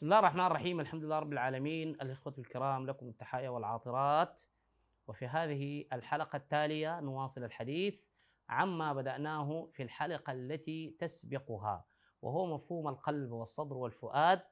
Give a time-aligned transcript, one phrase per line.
[0.00, 0.80] بسم الله الرحمن الرحيم.
[0.80, 1.88] الحمد لله رب العالمين.
[1.90, 4.42] الإخوة الكرام لكم التحايا والعاطرات.
[5.06, 8.00] وفي هذه الحلقة التالية نواصل الحديث
[8.48, 11.84] عما بدأناه في الحلقة التي تسبقها
[12.22, 14.42] وهو مفهوم القلب والصدر والفؤاد.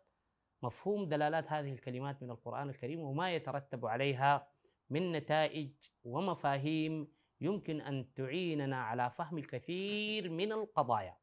[0.62, 4.48] مفهوم دلالات هذه الكلمات من القرآن الكريم وما يترتب عليها
[4.90, 5.72] من نتائج
[6.04, 7.08] ومفاهيم
[7.40, 11.16] يمكن أن تعيننا على فهم الكثير من القضايا.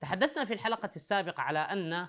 [0.00, 2.08] تحدثنا في الحلقة السابقة على أن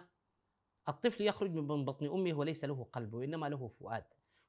[0.90, 4.04] الطفل يخرج من بطن أمه وليس له قلب وإنما له فؤاد.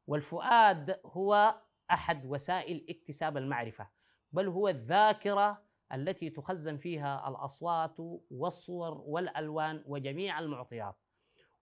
[0.06, 3.88] والفؤاد هو أحد وسائل اكتساب المعرفة
[4.32, 7.96] بل هو الذاكرة التي تخزن فيها الأصوات
[8.30, 10.96] والصور والألوان وجميع المعطيات.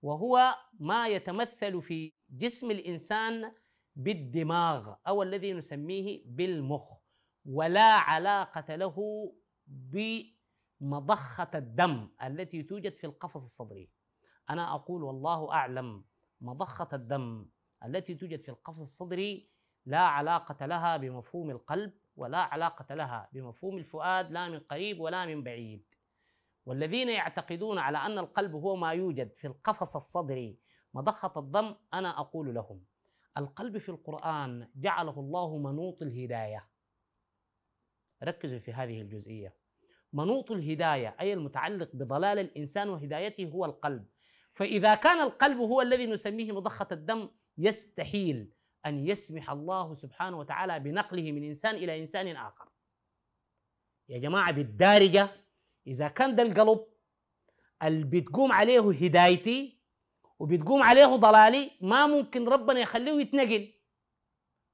[0.02, 3.52] وهو ما يتمثل في جسم الإنسان
[3.97, 6.95] بالدماغ أو الذي نسميه بالمخ.
[7.47, 8.97] ولا علاقة له
[9.67, 13.91] بمضخة الدم التي توجد في القفص الصدري.
[14.50, 16.05] أنا أقول والله أعلم
[16.41, 17.47] مضخة الدم
[17.84, 19.48] التي توجد في القفص الصدري
[19.86, 25.42] لا علاقة لها بمفهوم القلب ولا علاقة لها بمفهوم الفؤاد لا من قريب ولا من
[25.42, 25.95] بعيد.
[26.67, 30.58] والذين يعتقدون على أن القلب هو ما يوجد في القفص الصدري
[30.95, 32.84] مضخة الدم أنا أقول لهم
[33.39, 36.69] القلب في القرآن جعله الله منوط الهداية.
[38.23, 39.55] ركزوا في هذه الجزئية.
[40.12, 44.06] منوط الهداية أي المتعلق بضلال الإنسان وهدايته هو القلب.
[44.55, 48.52] فإذا كان القلب هو الذي نسميه مضخة الدم يستحيل
[48.86, 52.69] أن يسمح الله سبحانه وتعالى بنقله من إنسان إلى إنسان آخر.
[54.08, 55.28] يا جماعة بالدارجة
[55.86, 56.86] إذا كان ده القلب
[57.83, 59.80] اللي بتقوم عليه هدايتي
[60.39, 63.73] وبتقوم عليه ضلالي ما ممكن ربنا يخليه يتنقل.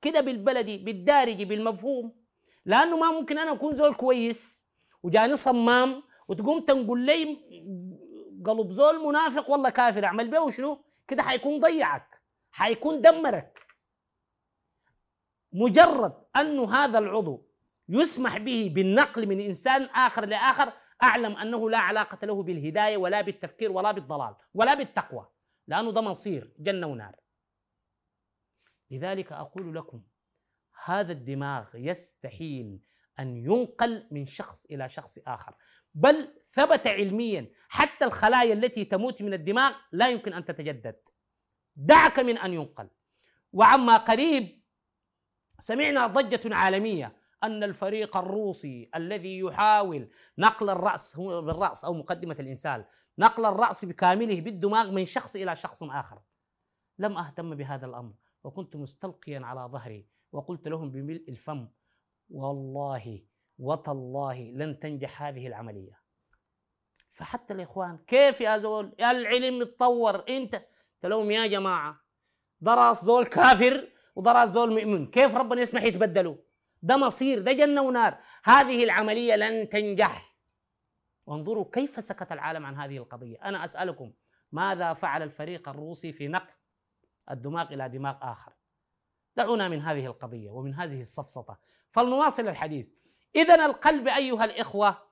[0.03, 2.21] كده بالبلدي بالدارجي بالمفهوم.
[2.65, 4.67] لأنه ما ممكن أنا أكون زول كويس
[5.03, 7.39] وجاني صمام وتقوم تنقل لي
[8.47, 12.21] قلب زول منافق والله كافر اعمل به شنو كده حيكون ضيعك
[12.51, 13.61] حيكون دمرك.
[15.53, 17.47] مجرد أنه هذا العضو
[17.89, 23.73] يسمح به بالنقل من إنسان آخر لآخر أعلم أنه لا علاقة له بالهداية ولا بالتفكير
[23.73, 25.29] ولا بالضلال ولا بالتقوى
[25.67, 27.17] لأنه ده مصير جنة ونار.
[28.91, 30.03] لذلك أقول لكم
[30.85, 32.81] هذا الدماغ يستحيل
[33.19, 35.55] أن ينقل من شخص إلى شخص آخر.
[35.95, 37.53] بل ثبت علميا.
[37.69, 40.97] حتى الخلايا التي تموت من الدماغ لا يمكن أن تتجدد.
[41.77, 42.89] دعك من أن ينقل.
[43.53, 44.63] وعما قريب
[45.59, 50.09] سمعنا ضجة عالمية أن الفريق الروسي الذي يحاول
[50.39, 52.85] نقل الرأس هو بالرأس أو مقدمة الإنسان
[53.19, 56.21] نقل الرأس بكامله بالدماغ من شخص إلى شخص آخر.
[56.99, 58.13] لم أهتم بهذا الأمر
[58.45, 61.69] وكنت مستلقيا على ظهري وقلت لهم بملء الفم
[62.31, 63.23] والله
[63.61, 66.01] وتالله لن تنجح هذه العملية.
[67.11, 70.25] فحتى الإخوان كيف يا زول؟ يا العلم يتطور.
[70.29, 70.67] إنت
[71.05, 72.01] لهم يا جماعة.
[72.61, 75.07] درس زول كافر ودرس زول مؤمن.
[75.07, 76.37] كيف ربنا يسمح يتبدلوا؟
[76.83, 78.19] ده مصير ده جنة ونار.
[78.45, 80.37] هذه العملية لن تنجح.
[81.27, 83.39] وانظروا كيف سكت العالم عن هذه القضية.
[83.45, 84.13] أنا أسألكم
[84.53, 86.55] ماذا فعل الفريق الروسي في نقل
[87.31, 88.53] الدماغ إلى دماغ آخر؟
[89.37, 91.59] دعونا من هذه القضية ومن هذه السفسطه
[91.91, 92.93] فلنواصل الحديث.
[93.37, 95.11] اذا القلب أيها الإخوة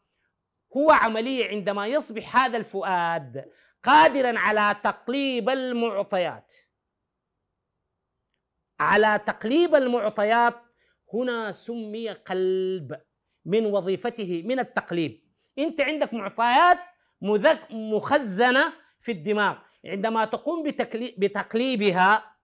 [0.77, 3.51] هو عمليه عندما يصبح هذا الفؤاد
[3.83, 6.53] قادرا على تقليب المعطيات.
[8.81, 10.55] على تقليب المعطيات
[11.15, 13.01] هنا سمي قلب
[13.45, 15.23] من وظيفته من التقليب.
[15.59, 16.79] أنت عندك معطيات
[17.71, 19.59] مخزنة في الدماغ.
[19.85, 20.63] عندما تقوم
[21.19, 22.37] بتقليبها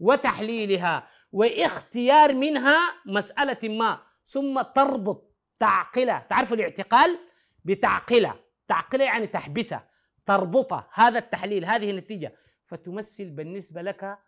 [0.00, 6.18] وتحليلها واختيار منها مسألة ما ثم تربط تعقلة.
[6.18, 7.18] تعرف الاعتقال؟
[7.64, 8.40] بتعقلة.
[8.68, 9.82] تعقلة يعني تحبسة.
[10.26, 12.36] تربطه هذا التحليل هذه النتيجة.
[12.64, 14.18] فتمثل بالنسبة لك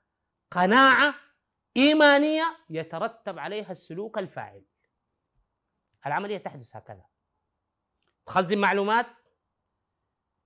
[0.51, 1.15] قناعة
[1.77, 4.65] إيمانية يترتب عليها السلوك الفاعل.
[6.07, 7.05] العملية تحدث هكذا.
[8.27, 9.07] تخزن معلومات.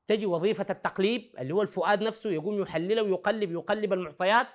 [0.07, 4.47] تجي وظيفة التقليب اللي هو الفؤاد نفسه يقوم يحلله ويقلب يقلب المعطيات.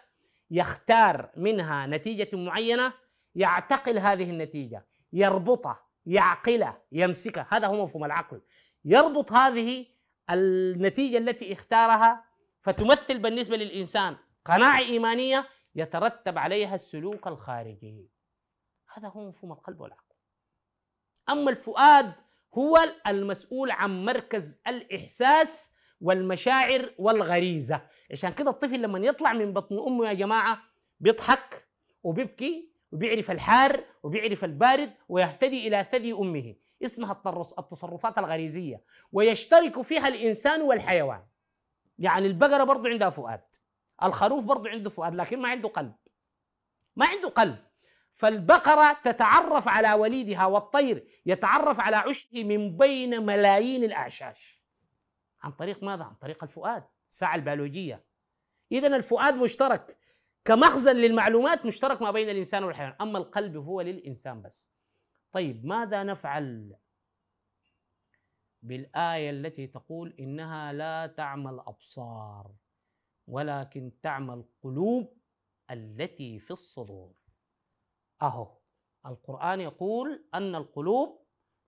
[0.52, 2.94] يختار منها نتيجة معينة.
[3.38, 8.42] يعتقل هذه النتيجة يربطها يعقلها يمسكها هذا هو مفهوم العقل.
[8.86, 9.86] يربط هذه
[10.30, 12.25] النتيجة التي اختارها
[12.60, 15.45] فتمثل بالنسبة للإنسان قناعة إيمانية
[15.75, 18.10] يترتب عليها السلوك الخارجي.
[18.94, 20.16] هذا هو مفهوم القلب والعقل.
[21.30, 22.13] أما الفؤاد
[22.57, 27.81] هو المسؤول عن مركز الإحساس والمشاعر والغريزة.
[28.12, 30.62] عشان كده الطفل لما يطلع من بطن أمه يا جماعة
[31.00, 31.68] بيضحك
[32.04, 36.56] وبيبكي وبيعرف الحار وبيعرف البارد ويهتدي إلى ثدي أمه.
[36.84, 37.22] اسمها
[37.60, 38.84] التصرفات الغريزية.
[39.12, 41.24] ويشترك فيها الإنسان والحيوان.
[42.00, 43.44] يعني البقرة برضو عندها فؤاد.
[44.04, 45.95] الخروف برضو عنده فؤاد لكن ما عنده قلب.
[46.95, 47.57] ما عنده قلب.
[48.13, 54.63] فالبقرة تتعرف على وليدها والطير يتعرف على عشه من بين ملايين الأعشاش.
[55.42, 56.83] عن طريق ماذا؟ عن طريق الفؤاد.
[57.10, 58.06] الساعة البيولوجية.
[58.72, 59.98] إذا الفؤاد مشترك.
[60.48, 64.72] كمخزن للمعلومات مشترك ما بين الإنسان والحيوان أما القلب هو للإنسان بس.
[65.32, 66.76] طيب ماذا نفعل
[68.62, 72.52] بالآية التي تقول إنها لا تعمى الأبصار
[73.28, 75.18] ولكن تعمى القلوب
[75.72, 77.14] التي في الصدور؟
[78.22, 78.58] أهو
[79.06, 81.26] القرآن يقول أن القلوب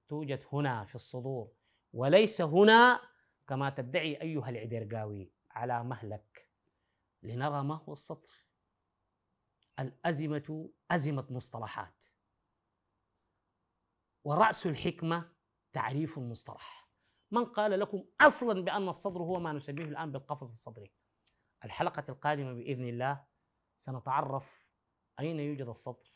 [0.10, 1.52] توجد هنا في الصدور
[1.94, 3.00] وليس هنا
[3.48, 6.50] كما تدعي أيها العدرقاوي على مهلك.
[7.24, 8.49] لنرى ما هو السطر.
[9.80, 12.04] الأزمة أزمة مصطلحات.
[14.24, 15.31] ورأس الحكمة
[15.74, 16.90] تعريف المصطلح.
[17.31, 20.94] من قال لكم أصلا بأن الصدر هو ما نسميه الآن بالقفص الصدري؟
[21.66, 23.26] الحلقة القادمة بإذن الله
[23.78, 24.68] سنتعرف
[25.20, 26.12] أين يوجد الصدر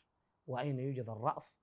[0.47, 1.61] وأين يوجد الرأس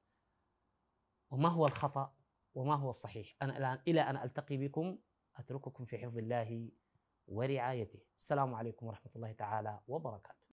[1.31, 2.17] وما هو الخطأ
[2.55, 3.37] وما هو الصحيح.
[3.43, 4.99] أنا الآن إلى أن ألتقي بكم
[5.37, 6.71] أترككم في حفظ الله
[7.27, 8.01] ورعايته.
[8.17, 10.51] السلام عليكم ورحمة الله تعالى وبركاته.